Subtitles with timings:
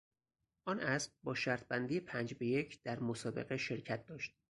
[0.65, 4.31] آن اسب با شرط بندی پنج به یک در مسابقه شرکت داشت.